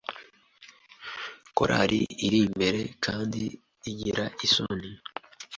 [1.55, 3.41] Karoli arimbere kandi
[3.89, 4.91] agira isoni.